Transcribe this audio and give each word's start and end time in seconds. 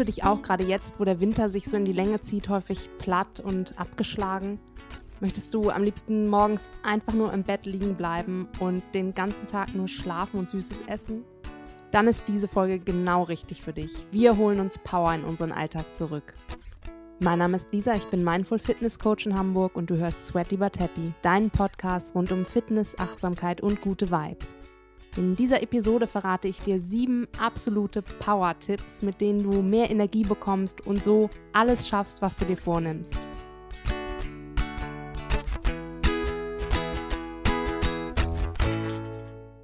Du 0.00 0.06
dich 0.06 0.24
auch 0.24 0.40
gerade 0.40 0.64
jetzt, 0.64 0.98
wo 0.98 1.04
der 1.04 1.20
Winter 1.20 1.50
sich 1.50 1.66
so 1.66 1.76
in 1.76 1.84
die 1.84 1.92
Länge 1.92 2.22
zieht, 2.22 2.48
häufig 2.48 2.88
platt 2.96 3.38
und 3.38 3.78
abgeschlagen? 3.78 4.58
Möchtest 5.20 5.52
du 5.52 5.68
am 5.68 5.82
liebsten 5.82 6.26
morgens 6.26 6.70
einfach 6.82 7.12
nur 7.12 7.34
im 7.34 7.42
Bett 7.42 7.66
liegen 7.66 7.96
bleiben 7.96 8.48
und 8.60 8.82
den 8.94 9.12
ganzen 9.12 9.46
Tag 9.46 9.74
nur 9.74 9.88
schlafen 9.88 10.38
und 10.38 10.48
Süßes 10.48 10.86
essen? 10.86 11.22
Dann 11.90 12.08
ist 12.08 12.26
diese 12.28 12.48
Folge 12.48 12.78
genau 12.78 13.24
richtig 13.24 13.60
für 13.60 13.74
dich. 13.74 14.06
Wir 14.10 14.38
holen 14.38 14.60
uns 14.60 14.78
Power 14.78 15.12
in 15.12 15.22
unseren 15.22 15.52
Alltag 15.52 15.94
zurück. 15.94 16.32
Mein 17.18 17.40
Name 17.40 17.56
ist 17.56 17.70
Lisa, 17.70 17.94
ich 17.94 18.06
bin 18.06 18.24
Mindful 18.24 18.58
Fitness 18.58 18.98
Coach 18.98 19.26
in 19.26 19.36
Hamburg 19.36 19.76
und 19.76 19.90
du 19.90 19.98
hörst 19.98 20.28
Sweaty 20.28 20.56
But 20.56 20.80
Happy, 20.80 21.12
deinen 21.20 21.50
Podcast 21.50 22.14
rund 22.14 22.32
um 22.32 22.46
Fitness, 22.46 22.98
Achtsamkeit 22.98 23.60
und 23.60 23.82
gute 23.82 24.10
Vibes. 24.10 24.69
In 25.16 25.34
dieser 25.34 25.60
Episode 25.60 26.06
verrate 26.06 26.46
ich 26.46 26.60
dir 26.60 26.78
sieben 26.78 27.26
absolute 27.36 28.00
Power-Tipps, 28.00 29.02
mit 29.02 29.20
denen 29.20 29.42
du 29.42 29.60
mehr 29.60 29.90
Energie 29.90 30.22
bekommst 30.22 30.86
und 30.86 31.02
so 31.02 31.28
alles 31.52 31.88
schaffst, 31.88 32.22
was 32.22 32.36
du 32.36 32.44
dir 32.44 32.56
vornimmst. 32.56 33.16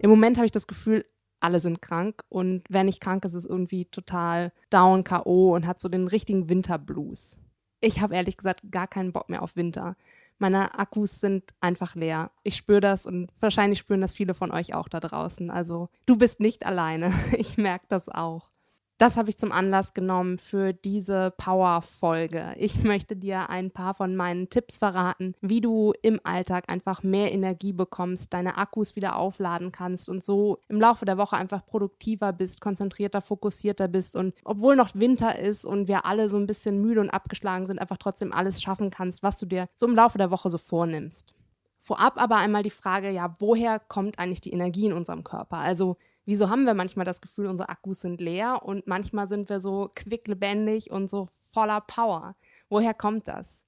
Im 0.01 0.11
Moment 0.11 0.37
habe 0.37 0.47
ich 0.47 0.53
das 0.53 0.67
Gefühl, 0.67 1.05
alle 1.39 1.61
sind 1.61 1.81
krank 1.81 2.25
und 2.29 2.65
wer 2.69 2.83
nicht 2.83 3.01
krank 3.01 3.25
ist, 3.25 3.35
ist 3.35 3.47
irgendwie 3.47 3.85
total 3.85 4.53
down, 4.71 5.05
K.O. 5.05 5.55
und 5.55 5.65
hat 5.65 5.81
so 5.81 5.89
den 5.89 6.09
richtigen 6.09 6.49
Winterblues. 6.49 7.39
Ich 7.81 8.01
habe 8.01 8.17
ehrlich 8.17 8.37
gesagt 8.37 8.63
gar 8.73 8.89
keinen 8.89 9.13
Bock 9.13 9.29
mehr 9.29 9.43
auf 9.43 9.55
Winter 9.55 9.97
meine 10.39 10.79
Akkus 10.79 11.21
sind 11.21 11.55
einfach 11.61 11.95
leer. 11.95 12.31
Ich 12.43 12.57
spüre 12.57 12.81
das 12.81 13.07
und 13.07 13.31
wahrscheinlich 13.41 13.79
spüren 13.79 14.01
das 14.01 14.13
viele 14.13 14.35
von 14.35 14.53
euch 14.53 14.75
auch 14.75 14.89
da 14.89 15.01
draußen. 15.01 15.51
Also 15.51 15.89
du 16.07 16.17
bist 16.17 16.41
nicht 16.41 16.67
alleine. 16.67 17.13
Ich 17.37 17.59
merke 17.59 17.87
das 17.89 18.09
auch 18.09 18.51
das 18.99 19.19
habe 19.19 19.29
ich 19.29 19.37
zum 19.37 19.53
Anlass 19.53 19.93
genommen 19.93 20.39
für 20.39 20.73
diese 20.73 21.33
Power-Folge. 21.37 22.55
Ich 22.57 22.83
möchte 22.85 23.17
dir 23.17 23.51
ein 23.51 23.71
paar 23.71 23.95
von 23.95 24.17
meinen 24.17 24.49
Tipps 24.49 24.79
verraten, 24.79 25.35
wie 25.41 25.61
du 25.61 25.93
im 26.03 26.21
Alltag 26.25 26.65
einfach 26.69 27.03
mehr 27.03 27.33
Energie 27.33 27.73
bekommst, 27.73 28.33
deine 28.33 28.57
Akkus 28.57 28.97
wieder 28.97 29.17
aufladen 29.17 29.71
kannst 29.71 30.09
und 30.09 30.25
so 30.25 30.59
im 30.69 30.81
Laufe 30.81 31.05
der 31.05 31.19
Woche 31.19 31.37
einfach 31.37 31.67
produktiver 31.67 32.33
bist, 32.33 32.61
konzentrierter, 32.61 33.21
fokussierter 33.21 33.89
bist 33.89 34.17
und 34.17 34.35
obwohl 34.45 34.77
noch 34.77 34.95
Winter 34.95 35.39
ist 35.39 35.65
und 35.67 35.89
wir 35.89 36.07
alle 36.07 36.29
so 36.29 36.39
ein 36.39 36.47
bisschen 36.47 36.81
müde 36.81 37.01
und 37.01 37.11
abgeschlagen 37.11 37.67
sind, 37.67 37.79
einfach 37.79 37.99
trotzdem 37.99 38.33
alles 38.33 38.63
schaffen 38.63 38.91
kannst, 38.91 39.23
was 39.23 39.37
du 39.37 39.47
dir 39.47 39.69
so 39.75 39.87
im 39.87 39.95
Laufe 39.95 40.17
der 40.17 40.31
Woche 40.31 40.49
so 40.49 40.59
vornimmst. 40.59 41.35
Vorab 41.81 42.21
aber 42.21 42.37
einmal 42.37 42.63
die 42.63 42.71
Frage, 42.71 43.11
ja, 43.11 43.33
woher 43.39 43.79
kommt 43.79 44.19
eigentlich 44.19 44.41
die 44.41 44.53
Energie 44.53 44.87
in 44.87 44.93
unserem 44.93 45.23
Körper? 45.23 45.59
Also 45.59 45.99
wieso 46.27 46.51
haben 46.51 46.65
wir 46.65 46.75
manchmal 46.75 47.07
das 47.07 47.23
Gefühl, 47.23 47.47
unsere 47.47 47.71
Akkus 47.71 48.01
sind 48.01 48.21
leer 48.21 48.63
und 48.65 48.87
manchmal 48.87 49.29
sind 49.29 49.49
wir 49.49 49.61
so 49.61 49.91
quicklebendig 49.95 50.91
und 50.91 51.09
so 51.09 51.29
voller 51.53 51.81
Power? 51.81 52.37
Woher 52.69 52.93
kommt 52.93 53.29
das? 53.29 53.65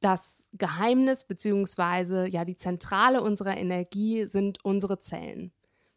Das 0.00 0.48
Geheimnis 0.54 1.24
beziehungsweise 1.24 2.26
ja 2.26 2.44
die 2.44 2.56
Zentrale 2.56 3.22
unserer 3.22 3.56
Energie 3.56 4.24
sind 4.24 4.64
unsere 4.64 5.00
Zellen. 5.00 5.52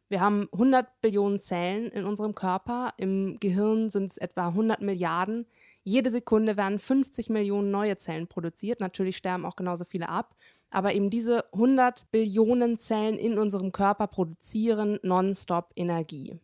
Wir 0.10 0.20
haben 0.20 0.50
100 0.52 1.00
Billionen 1.00 1.40
Zellen 1.40 1.90
in 1.92 2.04
unserem 2.04 2.36
Körper. 2.36 2.94
Im 2.98 3.40
Gehirn 3.40 3.90
sind 3.90 4.12
es 4.12 4.18
etwa 4.18 4.50
100 4.50 4.82
Milliarden. 4.82 5.46
Jede 5.84 6.12
Sekunde 6.12 6.58
werden 6.58 6.78
50 6.78 7.30
Millionen 7.30 7.72
neue 7.72 7.98
Zellen 7.98 8.28
produziert. 8.28 8.80
Natürlich 8.80 9.18
sterben 9.18 9.46
auch 9.46 9.56
genauso 9.56 9.84
viele 9.86 10.10
ab. 10.10 10.36
Aber 10.70 10.94
eben 10.94 11.10
diese 11.10 11.52
100 11.54 12.12
Billionen 12.12 12.78
Zellen 12.78 13.18
in 13.18 13.38
unserem 13.38 13.72
Körper 13.72 14.08
produzieren 14.08 15.00
nonstop 15.02 15.72
Energie. 15.76 16.40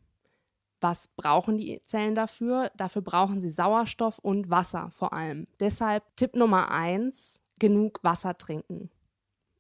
Was 0.82 1.08
brauchen 1.08 1.58
die 1.58 1.82
Zellen 1.84 2.16
dafür? 2.16 2.72
Dafür 2.76 3.02
brauchen 3.02 3.42
sie 3.42 3.50
Sauerstoff 3.50 4.20
und 4.20 4.50
Wasser 4.50 4.90
vor 4.92 5.14
allem. 5.14 5.48
Deshalb 5.60 6.04
Tipp 6.16 6.36
Nummer 6.36 6.70
eins, 6.72 7.44
genug 7.60 8.00
Wasser 8.04 8.38
trinken. 8.38 8.90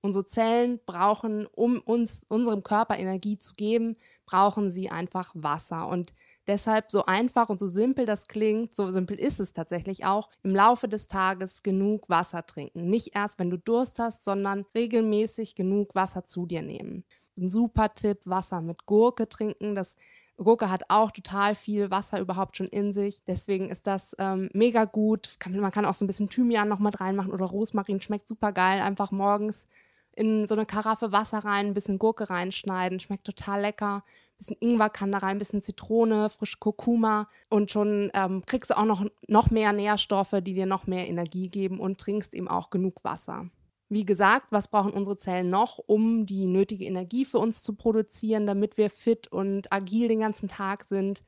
Unsere 0.02 0.26
Zellen 0.26 0.80
brauchen, 0.86 1.48
um 1.48 1.80
uns 1.80 2.22
unserem 2.28 2.64
Körper 2.64 2.98
Energie 2.98 3.40
zu 3.40 3.54
geben, 3.56 3.98
brauchen 4.26 4.70
sie 4.70 4.90
einfach 4.90 5.32
Wasser. 5.34 5.88
Und 5.88 6.14
Deshalb 6.48 6.92
so 6.92 7.06
einfach 7.06 7.50
und 7.50 7.60
so 7.60 7.68
simpel 7.68 8.06
das 8.06 8.28
klingt, 8.28 8.76
so 8.76 8.90
simpel 8.92 9.20
ist 9.20 9.40
es 9.40 9.54
tatsächlich 9.54 10.06
auch, 10.06 10.30
im 10.44 10.56
Laufe 10.56 10.88
des 10.88 11.08
Tages 11.08 11.62
genug 11.62 12.08
Wasser 12.10 12.46
trinken. 12.46 12.90
Nicht 12.90 13.16
erst, 13.16 13.38
wenn 13.40 13.50
du 13.50 13.58
Durst 13.58 14.00
hast, 14.00 14.24
sondern 14.24 14.66
regelmäßig 14.74 15.56
genug 15.56 15.94
Wasser 15.94 16.26
zu 16.26 16.46
dir 16.46 16.62
nehmen. 16.62 17.04
Ein 17.38 17.50
super 17.50 17.94
Tipp, 17.94 18.20
Wasser 18.26 18.62
mit 18.62 18.86
Gurke 18.86 19.28
trinken. 19.28 19.76
Das 19.76 19.96
Gurke 20.38 20.70
hat 20.70 20.84
auch 20.90 21.12
total 21.12 21.56
viel 21.56 21.92
Wasser 21.92 22.20
überhaupt 22.20 22.58
schon 22.58 22.68
in 22.68 22.94
sich. 22.94 23.24
Deswegen 23.26 23.70
ist 23.70 23.86
das 23.86 24.16
ähm, 24.18 24.50
mega 24.54 24.86
gut. 24.86 25.38
Man 25.50 25.72
kann 25.72 25.86
auch 25.86 25.94
so 25.94 26.06
ein 26.06 26.08
bisschen 26.08 26.30
Thymian 26.30 26.70
noch 26.70 26.80
mit 26.80 27.00
reinmachen 27.00 27.32
oder 27.32 27.46
Rosmarin. 27.46 28.02
Schmeckt 28.02 28.28
super 28.28 28.52
geil. 28.52 28.82
Einfach 28.82 29.12
morgens 29.12 29.68
in 30.18 30.48
so 30.48 30.56
eine 30.56 30.66
Karaffe 30.66 31.12
Wasser 31.12 31.40
rein, 31.40 31.68
ein 31.68 31.74
bisschen 31.74 32.00
Gurke 32.00 32.30
reinschneiden. 32.30 33.00
Schmeckt 33.00 33.26
total 33.26 33.62
lecker 33.62 34.04
bisschen 34.38 34.58
Ingwer 34.60 34.90
kann 34.90 35.12
da 35.12 35.20
rein, 35.20 35.36
ein 35.36 35.40
bisschen 35.40 35.62
Zitrone, 35.62 36.30
frisch 36.30 36.60
Kurkuma 36.60 37.28
und 37.50 37.72
schon 37.72 38.12
ähm, 38.14 38.44
kriegst 38.46 38.70
du 38.70 38.78
auch 38.78 38.86
noch, 38.86 39.06
noch 39.28 39.50
mehr 39.50 39.74
Nährstoffe, 39.74 40.36
die 40.42 40.54
dir 40.54 40.66
noch 40.66 40.88
mehr 40.88 41.08
Energie 41.08 41.50
geben 41.50 41.80
und 41.80 42.00
trinkst 42.00 42.34
eben 42.34 42.48
auch 42.48 42.70
genug 42.70 43.04
Wasser. 43.04 43.50
Wie 43.90 44.06
gesagt, 44.06 44.48
was 44.52 44.68
brauchen 44.68 44.92
unsere 44.92 45.18
Zellen 45.18 45.50
noch, 45.50 45.80
um 45.80 46.26
die 46.26 46.46
nötige 46.46 46.86
Energie 46.86 47.26
für 47.26 47.40
uns 47.40 47.64
zu 47.64 47.74
produzieren, 47.74 48.46
damit 48.46 48.78
wir 48.78 48.90
fit 48.90 49.32
und 49.32 49.72
agil 49.72 50.10
den 50.10 50.20
ganzen 50.20 50.50
Tag 50.50 50.84
sind? 50.84 51.24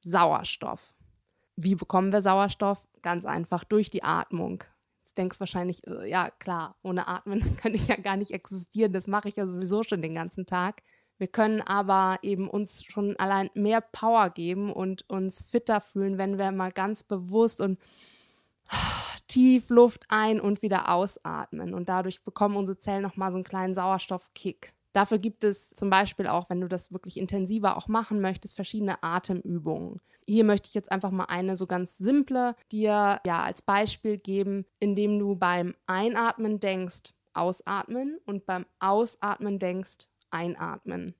Sauerstoff. 0.00 0.94
Wie 1.56 1.74
bekommen 1.74 2.12
wir 2.12 2.22
Sauerstoff? 2.22 2.86
Ganz 3.02 3.24
einfach 3.24 3.64
durch 3.64 3.90
die 3.90 4.04
Atmung. 4.04 4.64
Jetzt 5.14 5.18
denkst 5.18 5.38
wahrscheinlich, 5.38 5.86
äh, 5.86 6.10
ja 6.10 6.28
klar, 6.28 6.76
ohne 6.82 7.06
Atmen 7.06 7.56
kann 7.56 7.72
ich 7.72 7.86
ja 7.86 7.94
gar 7.94 8.16
nicht 8.16 8.32
existieren. 8.32 8.92
Das 8.92 9.06
mache 9.06 9.28
ich 9.28 9.36
ja 9.36 9.46
sowieso 9.46 9.84
schon 9.84 10.02
den 10.02 10.12
ganzen 10.12 10.44
Tag. 10.44 10.82
Wir 11.18 11.28
können 11.28 11.62
aber 11.62 12.18
eben 12.22 12.50
uns 12.50 12.82
schon 12.82 13.16
allein 13.20 13.48
mehr 13.54 13.80
Power 13.80 14.30
geben 14.30 14.72
und 14.72 15.08
uns 15.08 15.44
fitter 15.44 15.80
fühlen, 15.80 16.18
wenn 16.18 16.36
wir 16.36 16.50
mal 16.50 16.72
ganz 16.72 17.04
bewusst 17.04 17.60
und 17.60 17.78
tief 19.28 19.70
Luft 19.70 20.04
ein 20.08 20.40
und 20.40 20.62
wieder 20.62 20.88
ausatmen. 20.88 21.74
Und 21.74 21.88
dadurch 21.88 22.24
bekommen 22.24 22.56
unsere 22.56 22.76
Zellen 22.76 23.02
nochmal 23.02 23.30
so 23.30 23.36
einen 23.36 23.44
kleinen 23.44 23.74
Sauerstoffkick. 23.74 24.74
Dafür 24.94 25.18
gibt 25.18 25.44
es 25.44 25.70
zum 25.70 25.90
Beispiel 25.90 26.28
auch, 26.28 26.48
wenn 26.48 26.60
du 26.60 26.68
das 26.68 26.92
wirklich 26.92 27.18
intensiver 27.18 27.76
auch 27.76 27.88
machen 27.88 28.20
möchtest, 28.20 28.54
verschiedene 28.54 29.02
Atemübungen. 29.02 30.00
Hier 30.26 30.44
möchte 30.44 30.68
ich 30.68 30.74
jetzt 30.74 30.92
einfach 30.92 31.10
mal 31.10 31.24
eine 31.24 31.56
so 31.56 31.66
ganz 31.66 31.98
simple 31.98 32.54
dir 32.70 33.20
ja 33.26 33.42
als 33.42 33.60
Beispiel 33.60 34.16
geben, 34.18 34.64
indem 34.78 35.18
du 35.18 35.34
beim 35.34 35.74
Einatmen 35.86 36.60
denkst, 36.60 37.12
ausatmen 37.34 38.18
und 38.24 38.46
beim 38.46 38.66
Ausatmen 38.78 39.58
denkst, 39.58 40.06
einatmen. 40.30 41.14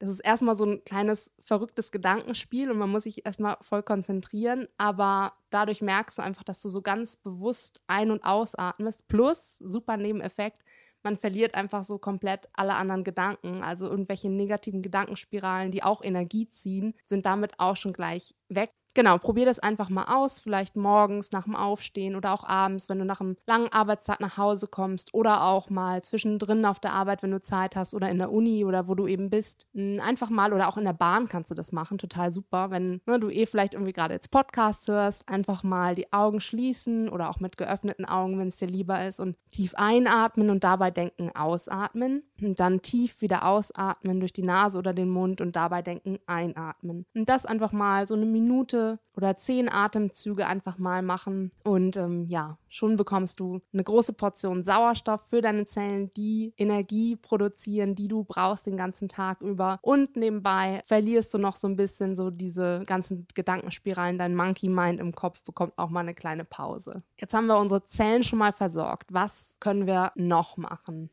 Das 0.00 0.10
ist 0.10 0.20
erstmal 0.20 0.56
so 0.56 0.66
ein 0.66 0.84
kleines 0.84 1.32
verrücktes 1.40 1.90
Gedankenspiel 1.92 2.70
und 2.70 2.78
man 2.78 2.90
muss 2.90 3.04
sich 3.04 3.24
erstmal 3.24 3.56
voll 3.62 3.82
konzentrieren, 3.82 4.68
aber 4.76 5.32
dadurch 5.50 5.80
merkst 5.82 6.18
du 6.18 6.22
einfach, 6.22 6.44
dass 6.44 6.60
du 6.60 6.68
so 6.68 6.82
ganz 6.82 7.16
bewusst 7.16 7.80
ein- 7.86 8.10
und 8.10 8.24
ausatmest. 8.24 9.08
Plus, 9.08 9.56
super 9.58 9.96
Nebeneffekt, 9.96 10.64
man 11.04 11.16
verliert 11.16 11.54
einfach 11.54 11.84
so 11.84 11.98
komplett 11.98 12.48
alle 12.54 12.74
anderen 12.74 13.04
Gedanken. 13.04 13.62
Also 13.62 13.88
irgendwelche 13.88 14.30
negativen 14.30 14.82
Gedankenspiralen, 14.82 15.70
die 15.70 15.82
auch 15.82 16.02
Energie 16.02 16.48
ziehen, 16.48 16.94
sind 17.04 17.26
damit 17.26 17.60
auch 17.60 17.76
schon 17.76 17.92
gleich 17.92 18.34
weg 18.48 18.72
genau, 18.94 19.18
probier 19.18 19.44
das 19.44 19.58
einfach 19.58 19.90
mal 19.90 20.04
aus. 20.04 20.40
Vielleicht 20.40 20.76
morgens 20.76 21.32
nach 21.32 21.44
dem 21.44 21.56
Aufstehen 21.56 22.16
oder 22.16 22.32
auch 22.32 22.44
abends, 22.44 22.88
wenn 22.88 22.98
du 22.98 23.04
nach 23.04 23.20
einem 23.20 23.36
langen 23.46 23.72
Arbeitstag 23.72 24.20
nach 24.20 24.38
Hause 24.38 24.68
kommst 24.68 25.12
oder 25.12 25.44
auch 25.44 25.70
mal 25.70 26.02
zwischendrin 26.02 26.64
auf 26.64 26.80
der 26.80 26.92
Arbeit, 26.92 27.22
wenn 27.22 27.30
du 27.30 27.40
Zeit 27.40 27.76
hast 27.76 27.94
oder 27.94 28.08
in 28.08 28.18
der 28.18 28.32
Uni 28.32 28.64
oder 28.64 28.88
wo 28.88 28.94
du 28.94 29.06
eben 29.06 29.30
bist. 29.30 29.66
Hm, 29.74 30.00
einfach 30.00 30.30
mal 30.30 30.52
oder 30.52 30.68
auch 30.68 30.76
in 30.76 30.84
der 30.84 30.92
Bahn 30.92 31.28
kannst 31.28 31.50
du 31.50 31.54
das 31.54 31.72
machen. 31.72 31.98
Total 31.98 32.32
super. 32.32 32.70
Wenn 32.70 33.00
ne, 33.06 33.18
du 33.18 33.30
eh 33.30 33.46
vielleicht 33.46 33.74
irgendwie 33.74 33.92
gerade 33.92 34.14
jetzt 34.14 34.30
Podcasts 34.30 34.88
hörst, 34.88 35.28
einfach 35.28 35.62
mal 35.62 35.94
die 35.94 36.12
Augen 36.12 36.40
schließen 36.40 37.08
oder 37.08 37.30
auch 37.30 37.40
mit 37.40 37.56
geöffneten 37.56 38.04
Augen, 38.04 38.38
wenn 38.38 38.48
es 38.48 38.56
dir 38.56 38.68
lieber 38.68 39.04
ist 39.04 39.20
und 39.20 39.36
tief 39.48 39.74
einatmen 39.74 40.50
und 40.50 40.64
dabei 40.64 40.90
denken, 40.90 41.30
ausatmen. 41.34 42.22
Und 42.40 42.60
dann 42.60 42.82
tief 42.82 43.20
wieder 43.20 43.46
ausatmen 43.46 44.20
durch 44.20 44.32
die 44.32 44.42
Nase 44.42 44.78
oder 44.78 44.92
den 44.92 45.08
Mund 45.08 45.40
und 45.40 45.56
dabei 45.56 45.82
denken, 45.82 46.18
einatmen. 46.26 47.06
Und 47.14 47.28
das 47.28 47.46
einfach 47.46 47.72
mal 47.72 48.06
so 48.06 48.14
eine 48.14 48.26
Minute 48.26 48.83
oder 49.16 49.36
zehn 49.36 49.68
Atemzüge 49.68 50.46
einfach 50.46 50.78
mal 50.78 51.02
machen. 51.02 51.52
Und 51.64 51.96
ähm, 51.96 52.26
ja, 52.28 52.58
schon 52.68 52.96
bekommst 52.96 53.40
du 53.40 53.60
eine 53.72 53.84
große 53.84 54.12
Portion 54.12 54.62
Sauerstoff 54.64 55.22
für 55.26 55.40
deine 55.40 55.66
Zellen, 55.66 56.12
die 56.14 56.52
Energie 56.56 57.16
produzieren, 57.16 57.94
die 57.94 58.08
du 58.08 58.24
brauchst 58.24 58.66
den 58.66 58.76
ganzen 58.76 59.08
Tag 59.08 59.40
über. 59.40 59.78
Und 59.82 60.16
nebenbei 60.16 60.80
verlierst 60.84 61.32
du 61.34 61.38
noch 61.38 61.56
so 61.56 61.68
ein 61.68 61.76
bisschen 61.76 62.16
so 62.16 62.30
diese 62.30 62.82
ganzen 62.86 63.26
Gedankenspiralen. 63.34 64.18
Dein 64.18 64.34
Monkey 64.34 64.68
Mind 64.68 65.00
im 65.00 65.14
Kopf 65.14 65.42
bekommt 65.44 65.74
auch 65.76 65.90
mal 65.90 66.00
eine 66.00 66.14
kleine 66.14 66.44
Pause. 66.44 67.02
Jetzt 67.18 67.34
haben 67.34 67.46
wir 67.46 67.58
unsere 67.58 67.84
Zellen 67.84 68.24
schon 68.24 68.38
mal 68.38 68.52
versorgt. 68.52 69.12
Was 69.12 69.56
können 69.60 69.86
wir 69.86 70.12
noch 70.16 70.56
machen? 70.56 71.10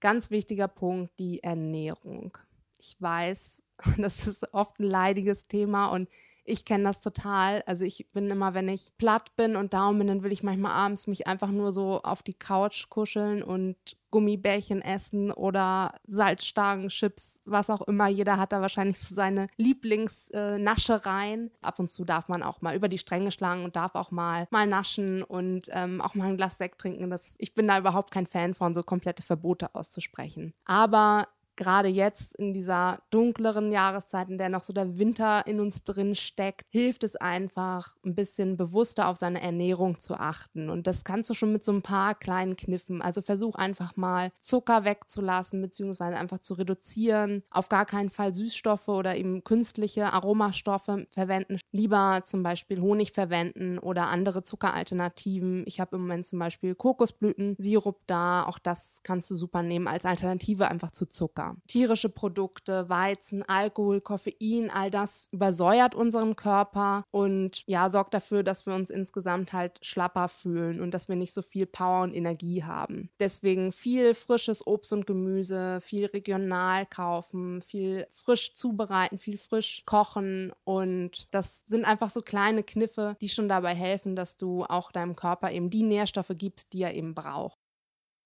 Ganz 0.00 0.30
wichtiger 0.30 0.68
Punkt, 0.68 1.18
die 1.18 1.42
Ernährung. 1.42 2.36
Ich 2.78 3.00
weiß, 3.00 3.62
das 3.98 4.26
ist 4.26 4.52
oft 4.52 4.78
ein 4.78 4.84
leidiges 4.84 5.46
Thema 5.46 5.86
und 5.86 6.08
Ich 6.44 6.64
kenne 6.64 6.84
das 6.84 7.00
total. 7.00 7.62
Also 7.66 7.84
ich 7.84 8.06
bin 8.12 8.30
immer, 8.30 8.54
wenn 8.54 8.68
ich 8.68 8.92
platt 8.98 9.34
bin 9.36 9.56
und 9.56 9.74
down 9.74 9.98
bin, 9.98 10.08
dann 10.08 10.22
will 10.22 10.32
ich 10.32 10.42
manchmal 10.42 10.72
abends 10.72 11.06
mich 11.06 11.26
einfach 11.26 11.50
nur 11.50 11.72
so 11.72 12.00
auf 12.02 12.22
die 12.22 12.34
Couch 12.34 12.88
kuscheln 12.90 13.42
und 13.42 13.76
Gummibärchen 14.14 14.80
essen 14.80 15.32
oder 15.32 15.96
Salzstangen, 16.04 16.88
Chips, 16.88 17.42
was 17.46 17.68
auch 17.68 17.80
immer. 17.82 18.06
Jeder 18.06 18.36
hat 18.36 18.52
da 18.52 18.60
wahrscheinlich 18.60 18.96
so 19.00 19.12
seine 19.12 19.48
Lieblingsnaschereien. 19.56 21.48
Äh, 21.48 21.50
Ab 21.62 21.80
und 21.80 21.90
zu 21.90 22.04
darf 22.04 22.28
man 22.28 22.44
auch 22.44 22.60
mal 22.60 22.76
über 22.76 22.86
die 22.86 22.98
Stränge 22.98 23.32
schlagen 23.32 23.64
und 23.64 23.74
darf 23.74 23.96
auch 23.96 24.12
mal 24.12 24.46
mal 24.52 24.68
naschen 24.68 25.24
und 25.24 25.68
ähm, 25.72 26.00
auch 26.00 26.14
mal 26.14 26.28
ein 26.28 26.36
Glas 26.36 26.58
Sekt 26.58 26.80
trinken. 26.80 27.10
Das, 27.10 27.34
ich 27.38 27.54
bin 27.54 27.66
da 27.66 27.76
überhaupt 27.76 28.12
kein 28.12 28.28
Fan 28.28 28.54
von, 28.54 28.76
so 28.76 28.84
komplette 28.84 29.24
Verbote 29.24 29.74
auszusprechen. 29.74 30.54
Aber 30.64 31.26
gerade 31.56 31.88
jetzt 31.88 32.36
in 32.36 32.52
dieser 32.52 33.00
dunkleren 33.10 33.72
Jahreszeit, 33.72 34.28
in 34.28 34.38
der 34.38 34.48
noch 34.48 34.62
so 34.62 34.72
der 34.72 34.98
Winter 34.98 35.46
in 35.46 35.60
uns 35.60 35.84
drin 35.84 36.14
steckt, 36.14 36.66
hilft 36.70 37.04
es 37.04 37.16
einfach, 37.16 37.96
ein 38.04 38.14
bisschen 38.14 38.56
bewusster 38.56 39.08
auf 39.08 39.16
seine 39.16 39.40
Ernährung 39.40 40.00
zu 40.00 40.14
achten. 40.14 40.70
Und 40.70 40.86
das 40.86 41.04
kannst 41.04 41.30
du 41.30 41.34
schon 41.34 41.52
mit 41.52 41.64
so 41.64 41.72
ein 41.72 41.82
paar 41.82 42.14
kleinen 42.14 42.56
Kniffen. 42.56 43.02
Also 43.02 43.22
versuch 43.22 43.54
einfach 43.54 43.96
mal 43.96 44.32
Zucker 44.40 44.84
wegzulassen, 44.84 45.60
beziehungsweise 45.60 46.16
einfach 46.16 46.38
zu 46.38 46.54
reduzieren. 46.54 47.42
Auf 47.50 47.68
gar 47.68 47.86
keinen 47.86 48.10
Fall 48.10 48.34
Süßstoffe 48.34 48.88
oder 48.88 49.16
eben 49.16 49.44
künstliche 49.44 50.12
Aromastoffe 50.12 51.06
verwenden. 51.10 51.58
Lieber 51.72 52.22
zum 52.24 52.42
Beispiel 52.42 52.80
Honig 52.80 53.12
verwenden 53.12 53.78
oder 53.78 54.06
andere 54.06 54.42
Zuckeralternativen. 54.42 55.64
Ich 55.66 55.80
habe 55.80 55.96
im 55.96 56.02
Moment 56.02 56.26
zum 56.26 56.38
Beispiel 56.38 56.74
Kokosblütensirup 56.74 58.00
da. 58.06 58.44
Auch 58.44 58.58
das 58.58 59.00
kannst 59.02 59.30
du 59.30 59.34
super 59.34 59.62
nehmen 59.62 59.88
als 59.88 60.04
Alternative 60.04 60.68
einfach 60.68 60.90
zu 60.90 61.06
Zucker. 61.06 61.43
Zucker. 61.44 61.56
Tierische 61.66 62.08
Produkte, 62.08 62.88
Weizen, 62.88 63.42
Alkohol, 63.42 64.00
Koffein, 64.00 64.70
all 64.70 64.90
das 64.90 65.28
übersäuert 65.32 65.94
unseren 65.94 66.36
Körper 66.36 67.04
und 67.10 67.64
ja, 67.66 67.90
sorgt 67.90 68.14
dafür, 68.14 68.42
dass 68.42 68.66
wir 68.66 68.74
uns 68.74 68.90
insgesamt 68.90 69.52
halt 69.52 69.78
schlapper 69.82 70.28
fühlen 70.28 70.80
und 70.80 70.92
dass 70.92 71.08
wir 71.08 71.16
nicht 71.16 71.32
so 71.32 71.42
viel 71.42 71.66
Power 71.66 72.02
und 72.02 72.14
Energie 72.14 72.64
haben. 72.64 73.10
Deswegen 73.20 73.72
viel 73.72 74.14
frisches 74.14 74.66
Obst 74.66 74.92
und 74.92 75.06
Gemüse, 75.06 75.80
viel 75.80 76.06
regional 76.06 76.86
kaufen, 76.86 77.60
viel 77.60 78.06
frisch 78.10 78.54
zubereiten, 78.54 79.18
viel 79.18 79.38
frisch 79.38 79.84
kochen 79.86 80.52
und 80.64 81.28
das 81.30 81.64
sind 81.64 81.84
einfach 81.84 82.10
so 82.10 82.22
kleine 82.22 82.62
Kniffe, 82.62 83.16
die 83.20 83.28
schon 83.28 83.48
dabei 83.48 83.74
helfen, 83.74 84.16
dass 84.16 84.36
du 84.36 84.64
auch 84.64 84.92
deinem 84.92 85.16
Körper 85.16 85.50
eben 85.50 85.70
die 85.70 85.82
Nährstoffe 85.82 86.32
gibst, 86.36 86.72
die 86.72 86.82
er 86.82 86.94
eben 86.94 87.14
braucht. 87.14 87.58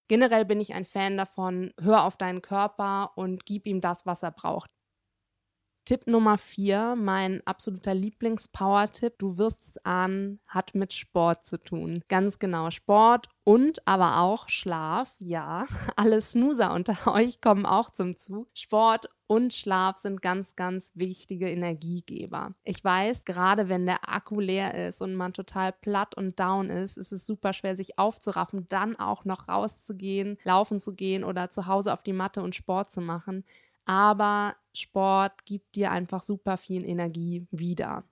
Generell 0.09 0.45
bin 0.45 0.61
ich 0.61 0.75
ein 0.75 0.85
Fan 0.85 1.17
davon, 1.17 1.73
hör 1.81 2.05
auf 2.05 2.17
deinen 2.17 2.43
Körper 2.43 3.13
und 3.17 3.45
gib 3.45 3.67
ihm 3.67 3.81
das, 3.81 4.07
was 4.07 4.23
er 4.23 4.33
braucht. 4.33 4.71
Tipp 5.89 6.07
Nummer 6.07 6.37
vier, 6.37 6.97
mein 6.99 7.41
absoluter 7.47 7.95
Lieblings-Power-Tipp, 7.95 9.19
du 9.19 9.39
wirst 9.39 9.65
es 9.65 9.85
ahnen, 9.87 10.39
hat 10.47 10.75
mit 10.75 10.93
Sport 10.93 11.47
zu 11.47 11.57
tun. 11.57 12.03
Ganz 12.09 12.39
genau, 12.39 12.71
Sport 12.71 13.31
und 13.45 13.87
aber 13.87 14.21
auch 14.21 14.51
Schlaf. 14.51 15.17
Ja, 15.19 15.67
alle 15.97 16.21
Snoozer 16.21 16.75
unter 16.75 17.11
euch 17.15 17.41
kommen 17.41 17.65
auch 17.65 17.89
zum 17.91 18.19
Zug. 18.19 18.49
Sport 18.53 19.09
und 19.29 19.55
Schlaf 19.55 19.99
sind 19.99 20.21
ganz, 20.21 20.57
ganz 20.57 20.91
wichtige 20.97 21.49
Energiegeber. 21.49 22.55
Ich 22.65 22.83
weiß, 22.83 23.25
gerade 23.25 23.69
wenn 23.69 23.87
der 23.87 24.09
Akku 24.09 24.41
leer 24.41 24.89
ist 24.89 25.01
und 25.01 25.15
man 25.15 25.33
total 25.33 25.73
platt 25.73 26.17
und 26.17 26.41
down 26.41 26.69
ist, 26.69 26.97
ist 26.97 27.13
es 27.13 27.25
super 27.25 27.53
schwer, 27.53 27.77
sich 27.77 27.99
aufzuraffen, 27.99 28.67
dann 28.69 28.97
auch 28.97 29.25
noch 29.25 29.49
rauszugehen, 29.49 30.37
laufen 30.43 30.81
zu 30.81 30.97
gehen 30.97 31.23
oder 31.23 31.51
zu 31.51 31.67
Hause 31.67 31.93
auf 31.93 32.03
die 32.03 32.13
Matte 32.13 32.43
und 32.43 32.57
Sport 32.57 32.91
zu 32.91 33.01
machen 33.01 33.45
aber 33.89 34.55
Sport 34.75 35.47
gibt 35.47 35.75
dir 35.75 35.91
einfach 35.91 36.23
super 36.23 36.59
viel 36.59 36.85
Energie 36.85 37.47
wieder. 37.51 38.05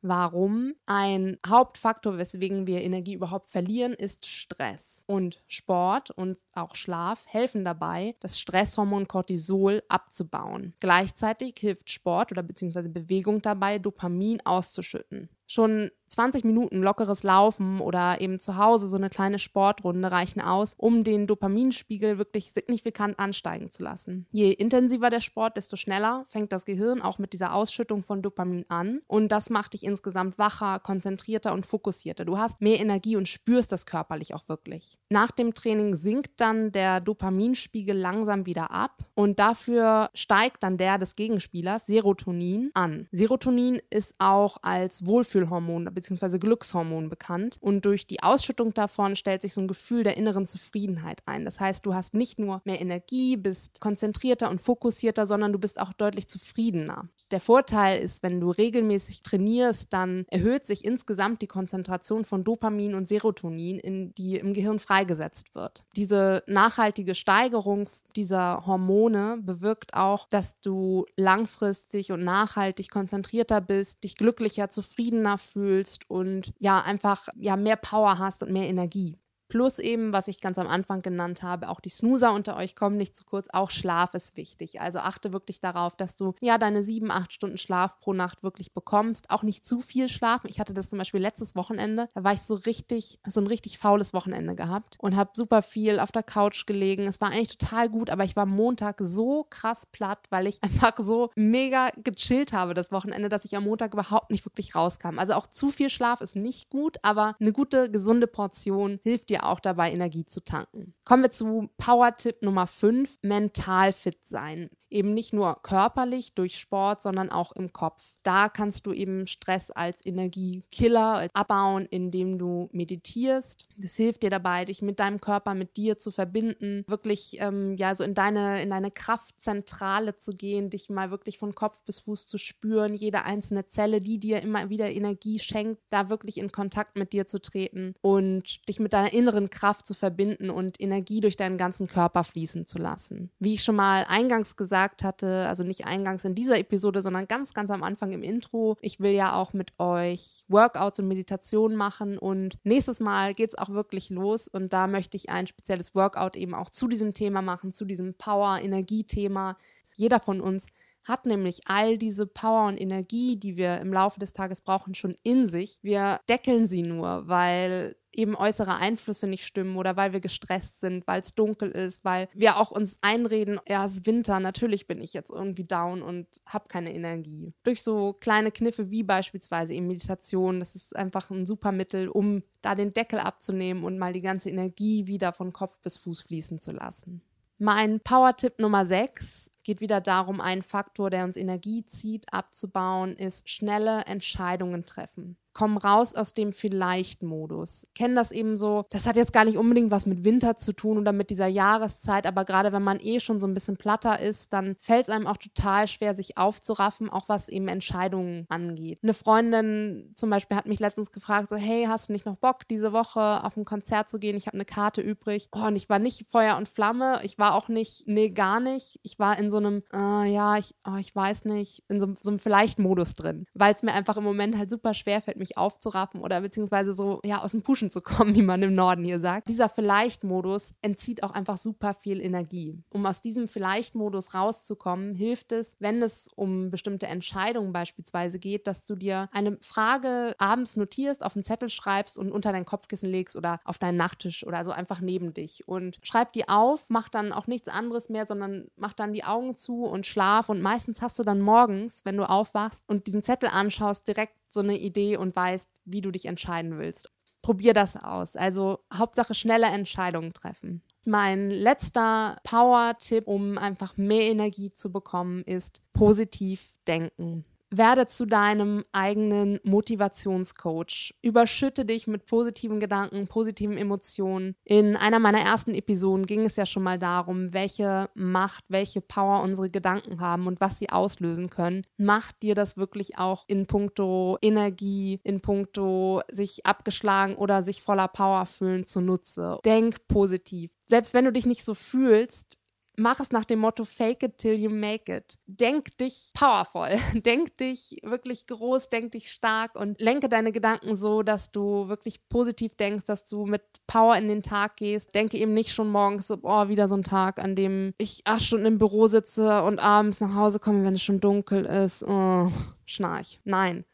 Warum? 0.00 0.74
Ein 0.86 1.38
Hauptfaktor, 1.46 2.18
weswegen 2.18 2.66
wir 2.66 2.82
Energie 2.82 3.14
überhaupt 3.14 3.48
verlieren, 3.48 3.92
ist 3.92 4.26
Stress. 4.26 5.02
Und 5.06 5.42
Sport 5.48 6.10
und 6.10 6.38
auch 6.52 6.76
Schlaf 6.76 7.26
helfen 7.26 7.64
dabei, 7.64 8.14
das 8.20 8.38
Stresshormon 8.38 9.08
Cortisol 9.08 9.82
abzubauen. 9.88 10.74
Gleichzeitig 10.80 11.56
hilft 11.58 11.90
Sport 11.90 12.30
oder 12.30 12.42
beziehungsweise 12.42 12.90
Bewegung 12.90 13.42
dabei, 13.42 13.78
Dopamin 13.78 14.40
auszuschütten. 14.44 15.28
Schon 15.48 15.90
20 16.08 16.44
Minuten 16.44 16.82
lockeres 16.82 17.22
Laufen 17.22 17.80
oder 17.80 18.20
eben 18.20 18.38
zu 18.38 18.56
Hause 18.56 18.88
so 18.88 18.96
eine 18.96 19.10
kleine 19.10 19.38
Sportrunde 19.38 20.10
reichen 20.10 20.40
aus, 20.40 20.74
um 20.76 21.04
den 21.04 21.26
Dopaminspiegel 21.26 22.18
wirklich 22.18 22.52
signifikant 22.52 23.18
ansteigen 23.18 23.70
zu 23.70 23.82
lassen. 23.82 24.26
Je 24.32 24.50
intensiver 24.50 25.10
der 25.10 25.20
Sport, 25.20 25.56
desto 25.56 25.76
schneller 25.76 26.24
fängt 26.28 26.52
das 26.52 26.64
Gehirn 26.64 27.02
auch 27.02 27.18
mit 27.18 27.32
dieser 27.32 27.54
Ausschüttung 27.54 28.02
von 28.02 28.22
Dopamin 28.22 28.64
an 28.68 29.00
und 29.06 29.30
das 29.30 29.50
macht 29.50 29.74
dich 29.74 29.84
insgesamt 29.84 30.38
wacher, 30.38 30.80
konzentrierter 30.80 31.52
und 31.52 31.66
fokussierter. 31.66 32.24
Du 32.24 32.38
hast 32.38 32.60
mehr 32.60 32.80
Energie 32.80 33.16
und 33.16 33.28
spürst 33.28 33.72
das 33.72 33.86
körperlich 33.86 34.34
auch 34.34 34.48
wirklich. 34.48 34.98
Nach 35.10 35.30
dem 35.30 35.54
Training 35.54 35.96
sinkt 35.96 36.40
dann 36.40 36.72
der 36.72 37.00
Dopaminspiegel 37.00 37.96
langsam 37.96 38.46
wieder 38.46 38.70
ab 38.70 39.04
und 39.14 39.38
dafür 39.38 40.10
steigt 40.14 40.62
dann 40.62 40.78
der 40.78 40.98
des 40.98 41.16
Gegenspielers 41.16 41.86
Serotonin 41.86 42.70
an. 42.74 43.08
Serotonin 43.12 43.80
ist 43.90 44.14
auch 44.18 44.58
als 44.62 45.06
Wohlfühlhormon 45.38 45.88
bzw. 45.92 46.38
Glückshormon 46.38 47.08
bekannt. 47.08 47.58
Und 47.60 47.84
durch 47.84 48.06
die 48.06 48.22
Ausschüttung 48.22 48.74
davon 48.74 49.16
stellt 49.16 49.42
sich 49.42 49.54
so 49.54 49.60
ein 49.60 49.68
Gefühl 49.68 50.04
der 50.04 50.16
inneren 50.16 50.46
Zufriedenheit 50.46 51.22
ein. 51.26 51.44
Das 51.44 51.60
heißt, 51.60 51.84
du 51.86 51.94
hast 51.94 52.14
nicht 52.14 52.38
nur 52.38 52.60
mehr 52.64 52.80
Energie, 52.80 53.36
bist 53.36 53.80
konzentrierter 53.80 54.50
und 54.50 54.60
fokussierter, 54.60 55.26
sondern 55.26 55.52
du 55.52 55.58
bist 55.58 55.80
auch 55.80 55.92
deutlich 55.92 56.28
zufriedener. 56.28 57.08
Der 57.30 57.40
Vorteil 57.40 58.00
ist, 58.00 58.22
wenn 58.22 58.40
du 58.40 58.50
regelmäßig 58.50 59.22
trainierst, 59.22 59.92
dann 59.92 60.24
erhöht 60.28 60.64
sich 60.64 60.82
insgesamt 60.82 61.42
die 61.42 61.46
Konzentration 61.46 62.24
von 62.24 62.42
Dopamin 62.42 62.94
und 62.94 63.06
Serotonin, 63.06 63.78
in, 63.78 64.14
die 64.14 64.36
im 64.36 64.54
Gehirn 64.54 64.78
freigesetzt 64.78 65.54
wird. 65.54 65.84
Diese 65.94 66.42
nachhaltige 66.46 67.14
Steigerung 67.14 67.90
dieser 68.16 68.66
Hormone 68.66 69.38
bewirkt 69.42 69.92
auch, 69.92 70.26
dass 70.28 70.58
du 70.60 71.04
langfristig 71.16 72.12
und 72.12 72.24
nachhaltig 72.24 72.90
konzentrierter 72.90 73.60
bist, 73.60 74.04
dich 74.04 74.16
glücklicher, 74.16 74.70
zufriedener 74.70 75.27
fühlst 75.36 76.08
und 76.08 76.52
ja, 76.60 76.80
einfach 76.80 77.28
ja 77.36 77.56
mehr 77.56 77.76
Power 77.76 78.18
hast 78.18 78.42
und 78.42 78.52
mehr 78.52 78.68
Energie. 78.68 79.16
Plus 79.48 79.78
eben, 79.78 80.12
was 80.12 80.28
ich 80.28 80.40
ganz 80.40 80.58
am 80.58 80.66
Anfang 80.66 81.02
genannt 81.02 81.42
habe, 81.42 81.68
auch 81.68 81.80
die 81.80 81.88
Snoozer 81.88 82.32
unter 82.32 82.56
euch 82.56 82.76
kommen 82.76 82.96
nicht 82.96 83.16
zu 83.16 83.24
kurz, 83.24 83.48
auch 83.52 83.70
Schlaf 83.70 84.14
ist 84.14 84.36
wichtig. 84.36 84.80
Also 84.80 84.98
achte 84.98 85.32
wirklich 85.32 85.60
darauf, 85.60 85.96
dass 85.96 86.16
du 86.16 86.34
ja 86.40 86.58
deine 86.58 86.82
sieben, 86.82 87.10
acht 87.10 87.32
Stunden 87.32 87.58
Schlaf 87.58 87.98
pro 88.00 88.12
Nacht 88.12 88.42
wirklich 88.42 88.72
bekommst. 88.72 89.30
Auch 89.30 89.42
nicht 89.42 89.66
zu 89.66 89.80
viel 89.80 90.08
schlafen. 90.08 90.48
Ich 90.48 90.60
hatte 90.60 90.74
das 90.74 90.90
zum 90.90 90.98
Beispiel 90.98 91.20
letztes 91.20 91.56
Wochenende, 91.56 92.08
da 92.14 92.24
war 92.24 92.32
ich 92.32 92.42
so 92.42 92.54
richtig, 92.54 93.18
so 93.26 93.40
ein 93.40 93.46
richtig 93.46 93.78
faules 93.78 94.12
Wochenende 94.12 94.54
gehabt 94.54 94.96
und 95.00 95.16
habe 95.16 95.30
super 95.34 95.62
viel 95.62 95.98
auf 96.00 96.12
der 96.12 96.22
Couch 96.22 96.66
gelegen. 96.66 97.06
Es 97.06 97.20
war 97.20 97.30
eigentlich 97.30 97.56
total 97.56 97.88
gut, 97.88 98.10
aber 98.10 98.24
ich 98.24 98.36
war 98.36 98.46
Montag 98.46 98.96
so 99.00 99.46
krass 99.48 99.86
platt, 99.86 100.26
weil 100.30 100.46
ich 100.46 100.62
einfach 100.62 100.94
so 100.98 101.30
mega 101.34 101.90
gechillt 101.96 102.52
habe 102.52 102.74
das 102.74 102.92
Wochenende, 102.92 103.28
dass 103.28 103.44
ich 103.44 103.56
am 103.56 103.64
Montag 103.64 103.94
überhaupt 103.94 104.30
nicht 104.30 104.44
wirklich 104.44 104.74
rauskam. 104.74 105.18
Also 105.18 105.34
auch 105.34 105.46
zu 105.46 105.70
viel 105.70 105.90
Schlaf 105.90 106.20
ist 106.20 106.36
nicht 106.36 106.68
gut, 106.68 106.98
aber 107.02 107.36
eine 107.40 107.52
gute, 107.52 107.90
gesunde 107.90 108.26
Portion 108.26 109.00
hilft 109.02 109.30
dir 109.30 109.37
dir 109.38 109.46
auch 109.46 109.60
dabei, 109.60 109.92
Energie 109.92 110.24
zu 110.24 110.44
tanken. 110.44 110.94
Kommen 111.04 111.22
wir 111.22 111.30
zu 111.30 111.70
Power-Tipp 111.78 112.42
Nummer 112.42 112.66
5, 112.66 113.18
mental 113.22 113.92
fit 113.92 114.26
sein 114.26 114.70
eben 114.90 115.14
nicht 115.14 115.32
nur 115.32 115.62
körperlich 115.62 116.34
durch 116.34 116.58
Sport, 116.58 117.02
sondern 117.02 117.30
auch 117.30 117.52
im 117.52 117.72
Kopf. 117.72 118.14
Da 118.22 118.48
kannst 118.48 118.86
du 118.86 118.92
eben 118.92 119.26
Stress 119.26 119.70
als 119.70 120.04
Energiekiller 120.04 121.28
abbauen, 121.32 121.86
indem 121.90 122.38
du 122.38 122.68
meditierst. 122.72 123.68
Das 123.76 123.96
hilft 123.96 124.22
dir 124.22 124.30
dabei, 124.30 124.64
dich 124.64 124.82
mit 124.82 125.00
deinem 125.00 125.20
Körper, 125.20 125.54
mit 125.54 125.76
dir 125.76 125.98
zu 125.98 126.10
verbinden, 126.10 126.84
wirklich 126.86 127.36
ähm, 127.40 127.74
ja 127.76 127.94
so 127.94 128.04
in 128.04 128.14
deine 128.14 128.62
in 128.62 128.70
deine 128.70 128.90
Kraftzentrale 128.90 130.16
zu 130.16 130.32
gehen, 130.32 130.70
dich 130.70 130.88
mal 130.90 131.10
wirklich 131.10 131.38
von 131.38 131.54
Kopf 131.54 131.80
bis 131.84 132.00
Fuß 132.00 132.26
zu 132.26 132.38
spüren, 132.38 132.94
jede 132.94 133.24
einzelne 133.24 133.66
Zelle, 133.66 134.00
die 134.00 134.18
dir 134.18 134.42
immer 134.42 134.70
wieder 134.70 134.90
Energie 134.90 135.38
schenkt, 135.38 135.80
da 135.90 136.08
wirklich 136.08 136.38
in 136.38 136.52
Kontakt 136.52 136.96
mit 136.96 137.12
dir 137.12 137.26
zu 137.26 137.40
treten 137.40 137.94
und 138.00 138.68
dich 138.68 138.80
mit 138.80 138.92
deiner 138.92 139.12
inneren 139.12 139.50
Kraft 139.50 139.86
zu 139.86 139.94
verbinden 139.94 140.50
und 140.50 140.80
Energie 140.80 141.20
durch 141.20 141.36
deinen 141.36 141.58
ganzen 141.58 141.86
Körper 141.86 142.24
fließen 142.24 142.66
zu 142.66 142.78
lassen. 142.78 143.30
Wie 143.38 143.54
ich 143.54 143.64
schon 143.64 143.76
mal 143.76 144.04
eingangs 144.08 144.56
gesagt 144.56 144.77
gesagt 144.78 145.02
hatte, 145.02 145.48
also 145.48 145.64
nicht 145.64 145.86
eingangs 145.86 146.24
in 146.24 146.36
dieser 146.36 146.56
Episode, 146.56 147.02
sondern 147.02 147.26
ganz, 147.26 147.52
ganz 147.52 147.70
am 147.70 147.82
Anfang 147.82 148.12
im 148.12 148.22
Intro. 148.22 148.76
Ich 148.80 149.00
will 149.00 149.10
ja 149.10 149.34
auch 149.34 149.52
mit 149.52 149.72
euch 149.80 150.44
Workouts 150.48 151.00
und 151.00 151.08
Meditationen 151.08 151.76
machen 151.76 152.16
und 152.16 152.58
nächstes 152.62 153.00
Mal 153.00 153.34
geht 153.34 153.50
es 153.50 153.58
auch 153.58 153.70
wirklich 153.70 154.08
los 154.10 154.46
und 154.46 154.72
da 154.72 154.86
möchte 154.86 155.16
ich 155.16 155.30
ein 155.30 155.48
spezielles 155.48 155.96
Workout 155.96 156.36
eben 156.36 156.54
auch 156.54 156.70
zu 156.70 156.86
diesem 156.86 157.12
Thema 157.12 157.42
machen, 157.42 157.72
zu 157.72 157.84
diesem 157.84 158.14
Power-Energie-Thema. 158.14 159.56
Jeder 159.96 160.20
von 160.20 160.40
uns 160.40 160.66
hat 161.08 161.26
nämlich 161.26 161.62
all 161.64 161.96
diese 161.96 162.26
Power 162.26 162.68
und 162.68 162.80
Energie, 162.80 163.36
die 163.36 163.56
wir 163.56 163.78
im 163.78 163.92
Laufe 163.92 164.20
des 164.20 164.34
Tages 164.34 164.60
brauchen, 164.60 164.94
schon 164.94 165.16
in 165.22 165.46
sich. 165.46 165.78
Wir 165.82 166.20
deckeln 166.28 166.66
sie 166.66 166.82
nur, 166.82 167.26
weil 167.26 167.96
eben 168.12 168.34
äußere 168.34 168.76
Einflüsse 168.76 169.26
nicht 169.26 169.46
stimmen 169.46 169.76
oder 169.76 169.96
weil 169.96 170.12
wir 170.12 170.20
gestresst 170.20 170.80
sind, 170.80 171.06
weil 171.06 171.20
es 171.20 171.34
dunkel 171.34 171.70
ist, 171.70 172.04
weil 172.04 172.28
wir 172.34 172.56
auch 172.56 172.70
uns 172.70 172.98
einreden, 173.00 173.60
ja, 173.68 173.84
es 173.84 173.94
ist 173.94 174.06
Winter, 174.06 174.40
natürlich 174.40 174.86
bin 174.86 175.00
ich 175.00 175.12
jetzt 175.12 175.30
irgendwie 175.30 175.64
down 175.64 176.02
und 176.02 176.26
habe 176.46 176.68
keine 176.68 176.92
Energie. 176.92 177.54
Durch 177.62 177.82
so 177.82 178.14
kleine 178.14 178.50
Kniffe 178.50 178.90
wie 178.90 179.02
beispielsweise 179.02 179.72
eben 179.72 179.86
Meditation, 179.86 180.58
das 180.58 180.74
ist 180.74 180.96
einfach 180.96 181.30
ein 181.30 181.46
super 181.46 181.70
Mittel, 181.70 182.08
um 182.08 182.42
da 182.60 182.74
den 182.74 182.92
Deckel 182.92 183.20
abzunehmen 183.20 183.84
und 183.84 183.98
mal 183.98 184.12
die 184.12 184.22
ganze 184.22 184.50
Energie 184.50 185.06
wieder 185.06 185.32
von 185.32 185.52
Kopf 185.52 185.78
bis 185.80 185.96
Fuß 185.96 186.22
fließen 186.22 186.60
zu 186.60 186.72
lassen. 186.72 187.22
Mein 187.58 188.00
Power-Tipp 188.00 188.58
Nummer 188.58 188.86
6 188.86 189.50
geht 189.68 189.82
wieder 189.82 190.00
darum, 190.00 190.40
einen 190.40 190.62
Faktor, 190.62 191.10
der 191.10 191.24
uns 191.24 191.36
Energie 191.36 191.84
zieht, 191.84 192.32
abzubauen, 192.32 193.14
ist 193.16 193.50
schnelle 193.50 194.06
Entscheidungen 194.06 194.86
treffen 194.86 195.36
kommen 195.58 195.76
raus 195.76 196.14
aus 196.14 196.34
dem 196.34 196.52
Vielleicht-Modus. 196.52 197.88
Kennen 197.96 198.14
das 198.14 198.30
eben 198.30 198.56
so, 198.56 198.84
das 198.90 199.08
hat 199.08 199.16
jetzt 199.16 199.32
gar 199.32 199.44
nicht 199.44 199.58
unbedingt 199.58 199.90
was 199.90 200.06
mit 200.06 200.24
Winter 200.24 200.56
zu 200.56 200.72
tun 200.72 200.98
oder 200.98 201.12
mit 201.12 201.30
dieser 201.30 201.48
Jahreszeit, 201.48 202.28
aber 202.28 202.44
gerade 202.44 202.72
wenn 202.72 202.84
man 202.84 203.00
eh 203.00 203.18
schon 203.18 203.40
so 203.40 203.48
ein 203.48 203.54
bisschen 203.54 203.76
platter 203.76 204.20
ist, 204.20 204.52
dann 204.52 204.76
fällt 204.78 205.08
es 205.08 205.10
einem 205.10 205.26
auch 205.26 205.36
total 205.36 205.88
schwer, 205.88 206.14
sich 206.14 206.38
aufzuraffen, 206.38 207.10
auch 207.10 207.28
was 207.28 207.48
eben 207.48 207.66
Entscheidungen 207.66 208.46
angeht. 208.48 209.00
Eine 209.02 209.14
Freundin 209.14 210.12
zum 210.14 210.30
Beispiel 210.30 210.56
hat 210.56 210.68
mich 210.68 210.78
letztens 210.78 211.10
gefragt, 211.10 211.48
so, 211.48 211.56
hey, 211.56 211.86
hast 211.88 212.08
du 212.08 212.12
nicht 212.12 212.24
noch 212.24 212.36
Bock, 212.36 212.68
diese 212.68 212.92
Woche 212.92 213.42
auf 213.42 213.56
ein 213.56 213.64
Konzert 213.64 214.08
zu 214.08 214.20
gehen? 214.20 214.36
Ich 214.36 214.46
habe 214.46 214.54
eine 214.54 214.64
Karte 214.64 215.00
übrig. 215.00 215.48
Oh, 215.50 215.66
und 215.66 215.74
ich 215.74 215.88
war 215.88 215.98
nicht 215.98 216.30
Feuer 216.30 216.56
und 216.56 216.68
Flamme. 216.68 217.20
Ich 217.24 217.36
war 217.36 217.56
auch 217.56 217.68
nicht, 217.68 218.04
nee, 218.06 218.30
gar 218.30 218.60
nicht. 218.60 219.00
Ich 219.02 219.18
war 219.18 219.36
in 219.36 219.50
so 219.50 219.56
einem, 219.58 219.82
äh, 219.92 220.32
ja, 220.32 220.56
ich, 220.56 220.74
oh, 220.86 220.96
ich 220.96 221.14
weiß 221.14 221.44
nicht, 221.44 221.82
in 221.88 222.00
so, 222.00 222.14
so 222.20 222.30
einem 222.30 222.38
Vielleicht-Modus 222.38 223.14
drin, 223.14 223.46
weil 223.54 223.74
es 223.74 223.82
mir 223.82 223.92
einfach 223.92 224.16
im 224.16 224.24
Moment 224.24 224.56
halt 224.56 224.70
super 224.70 224.94
schwer 224.94 225.20
fällt, 225.20 225.38
mich 225.38 225.56
aufzuraffen 225.56 226.20
oder 226.20 226.40
beziehungsweise 226.40 226.92
so 226.92 227.20
ja 227.24 227.42
aus 227.42 227.52
dem 227.52 227.62
Pushen 227.62 227.90
zu 227.90 228.00
kommen, 228.02 228.34
wie 228.34 228.42
man 228.42 228.62
im 228.62 228.74
Norden 228.74 229.04
hier 229.04 229.20
sagt. 229.20 229.48
Dieser 229.48 229.68
Vielleicht-Modus 229.68 230.72
entzieht 230.82 231.22
auch 231.22 231.32
einfach 231.32 231.58
super 231.58 231.94
viel 231.94 232.20
Energie. 232.20 232.82
Um 232.90 233.06
aus 233.06 233.20
diesem 233.20 233.48
Vielleicht-Modus 233.48 234.34
rauszukommen, 234.34 235.14
hilft 235.14 235.52
es, 235.52 235.76
wenn 235.78 236.02
es 236.02 236.28
um 236.34 236.70
bestimmte 236.70 237.06
Entscheidungen 237.06 237.72
beispielsweise 237.72 238.38
geht, 238.38 238.66
dass 238.66 238.84
du 238.84 238.96
dir 238.96 239.28
eine 239.32 239.58
Frage 239.60 240.34
abends 240.38 240.76
notierst, 240.76 241.22
auf 241.22 241.36
einen 241.36 241.44
Zettel 241.44 241.68
schreibst 241.68 242.18
und 242.18 242.32
unter 242.32 242.52
dein 242.52 242.64
Kopfkissen 242.64 243.10
legst 243.10 243.36
oder 243.36 243.60
auf 243.64 243.78
deinen 243.78 243.96
Nachttisch 243.96 244.46
oder 244.46 244.64
so 244.64 244.70
einfach 244.70 245.00
neben 245.00 245.34
dich 245.34 245.66
und 245.66 245.98
schreib 246.02 246.32
die 246.32 246.48
auf, 246.48 246.86
mach 246.88 247.08
dann 247.08 247.32
auch 247.32 247.46
nichts 247.46 247.68
anderes 247.68 248.08
mehr, 248.08 248.26
sondern 248.26 248.68
mach 248.76 248.94
dann 248.94 249.12
die 249.12 249.24
Augen 249.24 249.47
zu 249.54 249.84
und 249.84 250.06
schlaf 250.06 250.48
und 250.48 250.60
meistens 250.60 251.02
hast 251.02 251.18
du 251.18 251.22
dann 251.22 251.40
morgens, 251.40 252.04
wenn 252.04 252.16
du 252.16 252.28
aufwachst 252.28 252.84
und 252.86 253.06
diesen 253.06 253.22
Zettel 253.22 253.48
anschaust, 253.48 254.06
direkt 254.06 254.34
so 254.48 254.60
eine 254.60 254.78
Idee 254.78 255.16
und 255.16 255.34
weißt, 255.34 255.70
wie 255.84 256.00
du 256.00 256.10
dich 256.10 256.26
entscheiden 256.26 256.78
willst. 256.78 257.10
Probier 257.42 257.74
das 257.74 257.96
aus. 257.96 258.36
Also 258.36 258.80
Hauptsache 258.92 259.34
schnelle 259.34 259.66
Entscheidungen 259.66 260.32
treffen. 260.32 260.82
Mein 261.04 261.50
letzter 261.50 262.36
Power-Tipp, 262.44 263.26
um 263.26 263.56
einfach 263.56 263.96
mehr 263.96 264.24
Energie 264.24 264.72
zu 264.74 264.92
bekommen, 264.92 265.42
ist 265.44 265.80
positiv 265.94 266.74
denken. 266.86 267.44
Werde 267.70 268.06
zu 268.06 268.26
deinem 268.26 268.84
eigenen 268.92 269.60
Motivationscoach. 269.62 271.14
Überschütte 271.22 271.84
dich 271.84 272.06
mit 272.06 272.24
positiven 272.26 272.80
Gedanken, 272.80 273.26
positiven 273.26 273.76
Emotionen. 273.76 274.54
In 274.64 274.96
einer 274.96 275.18
meiner 275.18 275.40
ersten 275.40 275.74
Episoden 275.74 276.26
ging 276.26 276.44
es 276.46 276.56
ja 276.56 276.64
schon 276.66 276.82
mal 276.82 276.98
darum, 276.98 277.52
welche 277.52 278.08
Macht, 278.14 278.64
welche 278.68 279.00
Power 279.00 279.42
unsere 279.42 279.70
Gedanken 279.70 280.20
haben 280.20 280.46
und 280.46 280.60
was 280.60 280.78
sie 280.78 280.90
auslösen 280.90 281.50
können. 281.50 281.84
Macht 281.98 282.42
dir 282.42 282.54
das 282.54 282.76
wirklich 282.76 283.18
auch 283.18 283.44
in 283.48 283.66
puncto 283.66 284.38
Energie, 284.40 285.20
in 285.22 285.40
puncto 285.40 286.22
sich 286.30 286.64
abgeschlagen 286.64 287.34
oder 287.34 287.62
sich 287.62 287.82
voller 287.82 288.08
Power 288.08 288.46
fühlen 288.46 288.84
zunutze. 288.84 289.58
Denk 289.64 290.08
positiv. 290.08 290.70
Selbst 290.84 291.12
wenn 291.12 291.26
du 291.26 291.32
dich 291.32 291.44
nicht 291.44 291.66
so 291.66 291.74
fühlst, 291.74 292.57
mach 292.98 293.20
es 293.20 293.32
nach 293.32 293.44
dem 293.44 293.60
Motto 293.60 293.84
Fake 293.84 294.22
it 294.22 294.38
till 294.38 294.54
you 294.54 294.70
make 294.70 295.14
it. 295.14 295.38
Denk 295.46 295.96
dich 295.98 296.32
powerful, 296.34 296.98
denk 297.14 297.56
dich 297.58 297.96
wirklich 298.02 298.46
groß, 298.46 298.88
denk 298.88 299.12
dich 299.12 299.30
stark 299.30 299.76
und 299.78 300.00
lenke 300.00 300.28
deine 300.28 300.52
Gedanken 300.52 300.96
so, 300.96 301.22
dass 301.22 301.52
du 301.52 301.88
wirklich 301.88 302.28
positiv 302.28 302.74
denkst, 302.74 303.06
dass 303.06 303.24
du 303.24 303.46
mit 303.46 303.62
Power 303.86 304.16
in 304.16 304.28
den 304.28 304.42
Tag 304.42 304.76
gehst. 304.76 305.14
Denke 305.14 305.38
eben 305.38 305.54
nicht 305.54 305.72
schon 305.72 305.90
morgens 305.90 306.30
oh, 306.30 306.68
wieder 306.68 306.88
so 306.88 306.96
ein 306.96 307.04
Tag, 307.04 307.38
an 307.38 307.54
dem 307.54 307.94
ich 307.98 308.22
acht 308.24 308.42
Stunden 308.42 308.66
im 308.66 308.78
Büro 308.78 309.06
sitze 309.06 309.62
und 309.62 309.78
abends 309.78 310.20
nach 310.20 310.34
Hause 310.34 310.58
komme, 310.58 310.84
wenn 310.84 310.94
es 310.94 311.02
schon 311.02 311.20
dunkel 311.20 311.64
ist. 311.64 312.02
Oh, 312.02 312.50
schnarch. 312.84 313.40
Nein 313.44 313.84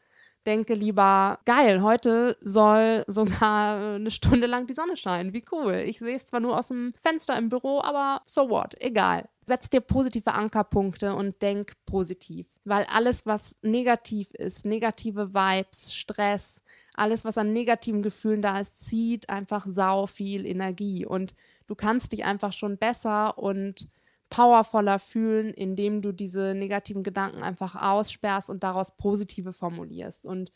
denke 0.45 0.73
lieber, 0.73 1.39
geil, 1.45 1.81
heute 1.81 2.37
soll 2.41 3.03
sogar 3.07 3.95
eine 3.95 4.11
Stunde 4.11 4.47
lang 4.47 4.67
die 4.67 4.73
Sonne 4.73 4.97
scheinen. 4.97 5.33
Wie 5.33 5.45
cool. 5.51 5.83
Ich 5.85 5.99
sehe 5.99 6.15
es 6.15 6.25
zwar 6.25 6.39
nur 6.39 6.57
aus 6.57 6.69
dem 6.69 6.93
Fenster 6.95 7.37
im 7.37 7.49
Büro, 7.49 7.81
aber 7.81 8.21
so 8.25 8.49
what? 8.49 8.75
Egal. 8.79 9.27
Setz 9.47 9.69
dir 9.69 9.81
positive 9.81 10.33
Ankerpunkte 10.33 11.13
und 11.15 11.41
denk 11.41 11.73
positiv. 11.85 12.47
Weil 12.63 12.85
alles, 12.85 13.25
was 13.27 13.57
negativ 13.61 14.31
ist, 14.31 14.65
negative 14.65 15.33
Vibes, 15.33 15.93
Stress, 15.93 16.63
alles, 16.95 17.25
was 17.25 17.37
an 17.37 17.53
negativen 17.53 18.01
Gefühlen 18.01 18.41
da 18.41 18.59
ist, 18.59 18.85
zieht 18.85 19.29
einfach 19.29 19.65
sau 19.67 20.07
viel 20.07 20.45
Energie. 20.45 21.05
Und 21.05 21.35
du 21.67 21.75
kannst 21.75 22.11
dich 22.11 22.25
einfach 22.25 22.53
schon 22.53 22.77
besser 22.77 23.37
und 23.37 23.87
powervoller 24.29 24.99
fühlen, 24.99 25.53
indem 25.53 26.01
du 26.01 26.11
diese 26.11 26.53
negativen 26.55 27.03
Gedanken 27.03 27.43
einfach 27.43 27.75
aussperrst 27.81 28.49
und 28.49 28.63
daraus 28.63 28.95
positive 28.95 29.53
formulierst. 29.53 30.25
Und 30.25 30.51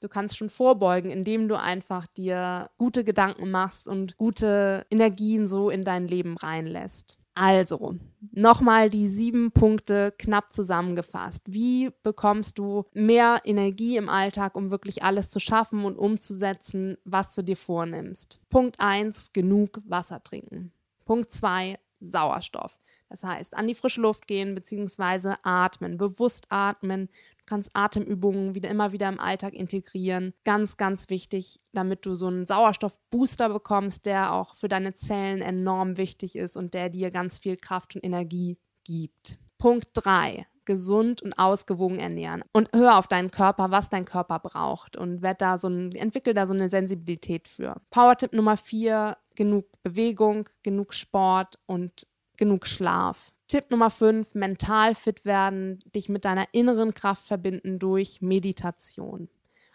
du 0.00 0.08
kannst 0.08 0.36
schon 0.36 0.50
vorbeugen, 0.50 1.10
indem 1.10 1.48
du 1.48 1.58
einfach 1.58 2.06
dir 2.06 2.70
gute 2.78 3.04
Gedanken 3.04 3.50
machst 3.50 3.88
und 3.88 4.16
gute 4.16 4.86
Energien 4.90 5.48
so 5.48 5.70
in 5.70 5.84
dein 5.84 6.06
Leben 6.08 6.36
reinlässt. 6.36 7.18
Also, 7.36 7.96
nochmal 8.30 8.90
die 8.90 9.08
sieben 9.08 9.50
Punkte 9.50 10.14
knapp 10.18 10.52
zusammengefasst. 10.52 11.42
Wie 11.52 11.90
bekommst 12.04 12.58
du 12.58 12.84
mehr 12.92 13.40
Energie 13.44 13.96
im 13.96 14.08
Alltag, 14.08 14.54
um 14.56 14.70
wirklich 14.70 15.02
alles 15.02 15.30
zu 15.30 15.40
schaffen 15.40 15.84
und 15.84 15.96
umzusetzen, 15.96 16.96
was 17.04 17.34
du 17.34 17.42
dir 17.42 17.56
vornimmst? 17.56 18.40
Punkt 18.50 18.78
1, 18.78 19.32
genug 19.32 19.80
Wasser 19.84 20.22
trinken. 20.22 20.72
Punkt 21.04 21.32
2, 21.32 21.76
Sauerstoff. 22.04 22.78
Das 23.08 23.24
heißt, 23.24 23.54
an 23.54 23.66
die 23.66 23.74
frische 23.74 24.00
Luft 24.00 24.26
gehen 24.26 24.54
bzw. 24.54 25.34
atmen, 25.42 25.96
bewusst 25.96 26.46
atmen. 26.48 27.08
Du 27.38 27.44
kannst 27.46 27.70
Atemübungen 27.74 28.54
wieder 28.54 28.70
immer 28.70 28.92
wieder 28.92 29.08
im 29.08 29.20
Alltag 29.20 29.54
integrieren. 29.54 30.32
Ganz, 30.44 30.76
ganz 30.76 31.10
wichtig, 31.10 31.60
damit 31.72 32.06
du 32.06 32.14
so 32.14 32.26
einen 32.26 32.46
Sauerstoffbooster 32.46 33.48
bekommst, 33.48 34.06
der 34.06 34.32
auch 34.32 34.56
für 34.56 34.68
deine 34.68 34.94
Zellen 34.94 35.42
enorm 35.42 35.96
wichtig 35.96 36.36
ist 36.36 36.56
und 36.56 36.74
der 36.74 36.88
dir 36.88 37.10
ganz 37.10 37.38
viel 37.38 37.56
Kraft 37.56 37.94
und 37.94 38.04
Energie 38.04 38.58
gibt. 38.84 39.38
Punkt 39.58 39.88
3 39.94 40.46
gesund 40.64 41.22
und 41.22 41.34
ausgewogen 41.34 41.98
ernähren 41.98 42.42
und 42.52 42.70
hör 42.74 42.98
auf 42.98 43.06
deinen 43.06 43.30
Körper, 43.30 43.70
was 43.70 43.90
dein 43.90 44.04
Körper 44.04 44.38
braucht 44.38 44.96
und 44.96 45.22
werd 45.22 45.40
da 45.40 45.58
so 45.58 45.68
ein, 45.68 45.92
entwickel 45.92 46.34
da 46.34 46.46
so 46.46 46.54
eine 46.54 46.68
Sensibilität 46.68 47.48
für. 47.48 47.80
Power-Tipp 47.90 48.32
Nummer 48.32 48.56
4, 48.56 49.16
genug 49.34 49.66
Bewegung, 49.82 50.48
genug 50.62 50.94
Sport 50.94 51.58
und 51.66 52.06
genug 52.36 52.66
Schlaf. 52.66 53.32
Tipp 53.48 53.70
Nummer 53.70 53.90
5, 53.90 54.34
mental 54.34 54.94
fit 54.94 55.24
werden, 55.24 55.78
dich 55.94 56.08
mit 56.08 56.24
deiner 56.24 56.46
inneren 56.52 56.94
Kraft 56.94 57.26
verbinden 57.26 57.78
durch 57.78 58.20
Meditation. 58.22 59.28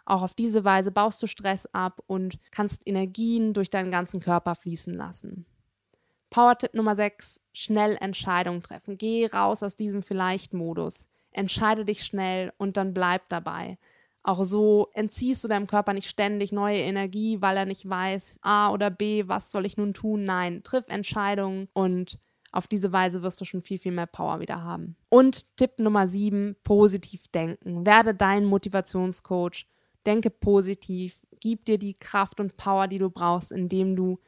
Auch 0.05 0.23
auf 0.23 0.33
diese 0.33 0.63
Weise 0.63 0.91
baust 0.91 1.21
du 1.21 1.27
Stress 1.27 1.67
ab 1.67 2.01
und 2.07 2.39
kannst 2.51 2.87
Energien 2.87 3.53
durch 3.53 3.69
deinen 3.69 3.91
ganzen 3.91 4.19
Körper 4.19 4.55
fließen 4.55 4.93
lassen. 4.93 5.45
Power-Tipp 6.31 6.73
Nummer 6.73 6.95
6, 6.95 7.41
schnell 7.53 7.95
Entscheidungen 7.99 8.63
treffen. 8.63 8.97
Geh 8.97 9.27
raus 9.27 9.61
aus 9.61 9.75
diesem 9.75 10.01
Vielleicht-Modus. 10.01 11.07
Entscheide 11.31 11.85
dich 11.85 12.03
schnell 12.03 12.51
und 12.57 12.77
dann 12.77 12.93
bleib 12.93 13.29
dabei. 13.29 13.77
Auch 14.23 14.43
so 14.43 14.89
entziehst 14.93 15.43
du 15.43 15.47
deinem 15.47 15.67
Körper 15.67 15.93
nicht 15.93 16.09
ständig 16.09 16.51
neue 16.51 16.79
Energie, 16.79 17.41
weil 17.41 17.57
er 17.57 17.65
nicht 17.65 17.87
weiß, 17.89 18.39
A 18.41 18.71
oder 18.71 18.89
B, 18.89 19.23
was 19.27 19.51
soll 19.51 19.65
ich 19.65 19.77
nun 19.77 19.93
tun? 19.93 20.23
Nein, 20.23 20.61
triff 20.63 20.87
Entscheidungen 20.89 21.69
und 21.73 22.19
auf 22.51 22.67
diese 22.67 22.91
Weise 22.91 23.21
wirst 23.21 23.39
du 23.41 23.45
schon 23.45 23.61
viel, 23.61 23.77
viel 23.77 23.91
mehr 23.91 24.07
Power 24.07 24.39
wieder 24.39 24.63
haben. 24.63 24.95
Und 25.09 25.55
Tipp 25.57 25.79
Nummer 25.79 26.07
sieben, 26.07 26.55
positiv 26.63 27.27
denken. 27.27 27.85
Werde 27.85 28.15
dein 28.15 28.45
Motivationscoach. 28.45 29.67
Denke 30.05 30.29
positiv. 30.29 31.19
Gib 31.39 31.65
dir 31.65 31.77
die 31.77 31.93
Kraft 31.93 32.39
und 32.39 32.57
Power, 32.57 32.87
die 32.87 32.97
du 32.97 33.09
brauchst, 33.09 33.51
indem 33.51 33.95
du 33.95 34.19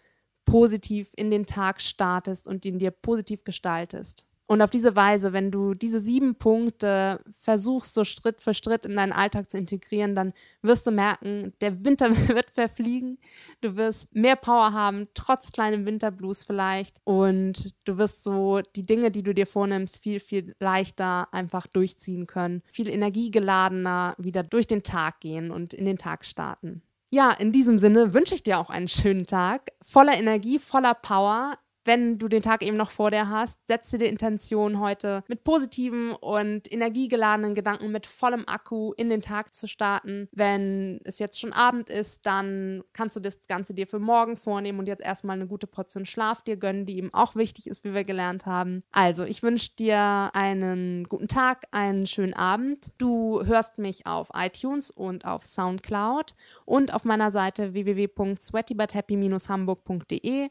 positiv 0.45 1.11
in 1.15 1.31
den 1.31 1.45
Tag 1.45 1.81
startest 1.81 2.47
und 2.47 2.63
ihn 2.65 2.77
dir 2.77 2.91
positiv 2.91 3.43
gestaltest. 3.43 4.25
Und 4.51 4.61
auf 4.61 4.69
diese 4.69 4.97
Weise, 4.97 5.31
wenn 5.31 5.49
du 5.49 5.73
diese 5.73 6.01
sieben 6.01 6.35
Punkte 6.35 7.21
versuchst, 7.31 7.93
so 7.93 8.03
Schritt 8.03 8.41
für 8.41 8.53
Schritt 8.53 8.83
in 8.83 8.97
deinen 8.97 9.13
Alltag 9.13 9.49
zu 9.49 9.57
integrieren, 9.57 10.13
dann 10.13 10.33
wirst 10.61 10.85
du 10.85 10.91
merken, 10.91 11.53
der 11.61 11.85
Winter 11.85 12.09
wird 12.27 12.51
verfliegen. 12.51 13.17
Du 13.61 13.77
wirst 13.77 14.13
mehr 14.13 14.35
Power 14.35 14.73
haben, 14.73 15.07
trotz 15.13 15.53
kleinem 15.53 15.85
Winterblues 15.85 16.43
vielleicht. 16.43 16.99
Und 17.05 17.73
du 17.85 17.97
wirst 17.97 18.25
so 18.25 18.59
die 18.75 18.85
Dinge, 18.85 19.09
die 19.09 19.23
du 19.23 19.33
dir 19.33 19.47
vornimmst, 19.47 20.03
viel, 20.03 20.19
viel 20.19 20.53
leichter 20.59 21.33
einfach 21.33 21.65
durchziehen 21.65 22.27
können. 22.27 22.61
Viel 22.65 22.89
energiegeladener 22.89 24.15
wieder 24.17 24.43
durch 24.43 24.67
den 24.67 24.83
Tag 24.83 25.21
gehen 25.21 25.51
und 25.51 25.73
in 25.73 25.85
den 25.85 25.97
Tag 25.97 26.25
starten. 26.25 26.81
Ja, 27.09 27.31
in 27.31 27.53
diesem 27.53 27.79
Sinne 27.79 28.13
wünsche 28.13 28.35
ich 28.35 28.43
dir 28.43 28.57
auch 28.57 28.69
einen 28.69 28.89
schönen 28.89 29.25
Tag, 29.25 29.71
voller 29.81 30.17
Energie, 30.17 30.59
voller 30.59 30.93
Power 30.93 31.57
wenn 31.85 32.19
du 32.19 32.27
den 32.27 32.41
Tag 32.41 32.63
eben 32.63 32.77
noch 32.77 32.91
vor 32.91 33.11
dir 33.11 33.29
hast, 33.29 33.59
setze 33.67 33.97
dir 33.97 34.07
Intention 34.07 34.79
heute 34.79 35.23
mit 35.27 35.43
positiven 35.43 36.11
und 36.11 36.71
energiegeladenen 36.71 37.55
Gedanken 37.55 37.91
mit 37.91 38.05
vollem 38.05 38.43
Akku 38.47 38.93
in 38.93 39.09
den 39.09 39.21
Tag 39.21 39.53
zu 39.53 39.67
starten. 39.67 40.27
Wenn 40.31 40.99
es 41.03 41.19
jetzt 41.19 41.39
schon 41.39 41.53
Abend 41.53 41.89
ist, 41.89 42.25
dann 42.25 42.83
kannst 42.93 43.15
du 43.15 43.19
das 43.19 43.47
Ganze 43.47 43.73
dir 43.73 43.87
für 43.87 43.99
morgen 43.99 44.37
vornehmen 44.37 44.79
und 44.79 44.87
jetzt 44.87 45.03
erstmal 45.03 45.35
eine 45.35 45.47
gute 45.47 45.67
Portion 45.67 46.05
Schlaf 46.05 46.41
dir 46.41 46.57
gönnen, 46.57 46.85
die 46.85 46.97
eben 46.97 47.13
auch 47.13 47.35
wichtig 47.35 47.67
ist, 47.67 47.83
wie 47.83 47.93
wir 47.93 48.03
gelernt 48.03 48.45
haben. 48.45 48.83
Also, 48.91 49.23
ich 49.23 49.43
wünsche 49.43 49.75
dir 49.75 50.31
einen 50.33 51.07
guten 51.09 51.27
Tag, 51.27 51.65
einen 51.71 52.05
schönen 52.05 52.33
Abend. 52.33 52.91
Du 52.97 53.43
hörst 53.45 53.77
mich 53.77 54.05
auf 54.05 54.29
iTunes 54.33 54.91
und 54.91 55.25
auf 55.25 55.45
Soundcloud 55.45 56.35
und 56.65 56.93
auf 56.93 57.05
meiner 57.05 57.31
Seite 57.31 57.73
www.sweatybuthappy-hamburg.de 57.73 60.49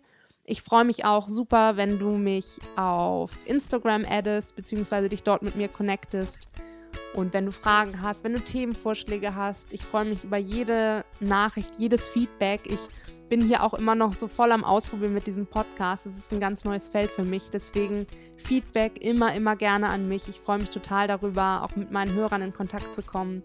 ich 0.51 0.63
freue 0.63 0.85
mich 0.85 1.05
auch 1.05 1.29
super, 1.29 1.77
wenn 1.77 2.01
du 2.01 2.11
mich 2.11 2.59
auf 2.75 3.31
Instagram 3.47 4.05
addest, 4.05 4.57
beziehungsweise 4.57 5.09
dich 5.09 5.23
dort 5.23 5.43
mit 5.43 5.55
mir 5.55 5.69
connectest. 5.69 6.49
Und 7.15 7.33
wenn 7.33 7.47
du 7.47 7.53
Fragen 7.53 8.03
hast, 8.03 8.25
wenn 8.25 8.35
du 8.35 8.41
Themenvorschläge 8.41 9.37
hast, 9.37 9.73
ich 9.73 9.85
freue 9.85 10.07
mich 10.07 10.25
über 10.25 10.39
jede 10.39 11.05
Nachricht, 11.21 11.77
jedes 11.77 12.09
Feedback. 12.09 12.63
Ich 12.67 12.81
bin 13.29 13.43
hier 13.43 13.63
auch 13.63 13.75
immer 13.75 13.95
noch 13.95 14.13
so 14.13 14.27
voll 14.27 14.51
am 14.51 14.65
Ausprobieren 14.65 15.15
mit 15.15 15.29
diesem 15.29 15.47
Podcast. 15.47 16.07
Es 16.07 16.19
ist 16.19 16.33
ein 16.33 16.41
ganz 16.41 16.65
neues 16.65 16.89
Feld 16.89 17.13
für 17.13 17.25
mich. 17.25 17.51
Deswegen 17.51 18.09
Feedback 18.37 19.05
immer, 19.05 19.33
immer 19.35 19.55
gerne 19.55 19.89
an 19.89 20.09
mich. 20.09 20.29
Ich 20.29 20.41
freue 20.41 20.59
mich 20.59 20.71
total 20.71 21.07
darüber, 21.07 21.63
auch 21.63 21.77
mit 21.77 21.93
meinen 21.93 22.13
Hörern 22.13 22.43
in 22.43 22.53
Kontakt 22.53 22.93
zu 22.93 23.03
kommen. 23.03 23.45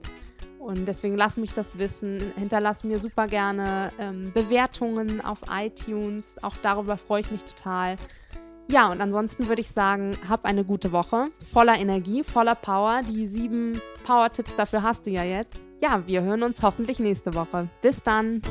Und 0.65 0.87
deswegen 0.87 1.15
lass 1.15 1.37
mich 1.37 1.53
das 1.53 1.77
wissen. 1.77 2.17
Hinterlass 2.37 2.83
mir 2.83 2.97
super 2.97 3.27
gerne 3.27 3.91
ähm, 3.99 4.31
Bewertungen 4.33 5.21
auf 5.21 5.41
iTunes. 5.51 6.37
Auch 6.41 6.55
darüber 6.63 6.97
freue 6.97 7.21
ich 7.21 7.29
mich 7.29 7.43
total. 7.43 7.97
Ja, 8.67 8.91
und 8.91 8.99
ansonsten 8.99 9.47
würde 9.47 9.61
ich 9.61 9.69
sagen, 9.69 10.17
hab 10.27 10.43
eine 10.43 10.65
gute 10.65 10.91
Woche. 10.91 11.27
Voller 11.53 11.77
Energie, 11.77 12.23
voller 12.23 12.55
Power. 12.55 13.01
Die 13.07 13.27
sieben 13.27 13.79
Power-Tipps 14.07 14.55
dafür 14.55 14.81
hast 14.81 15.05
du 15.05 15.11
ja 15.11 15.23
jetzt. 15.23 15.69
Ja, 15.79 16.01
wir 16.07 16.23
hören 16.23 16.41
uns 16.41 16.63
hoffentlich 16.63 16.97
nächste 16.97 17.35
Woche. 17.35 17.69
Bis 17.83 18.01
dann. 18.01 18.41